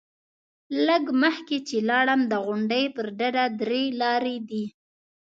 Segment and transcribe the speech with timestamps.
[0.87, 4.63] لږ مخکې چې لاړم، د غونډۍ پر ډډه درې لارې دي.